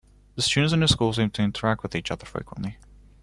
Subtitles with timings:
[0.33, 2.79] The students in this school seem to interact with each other frequently.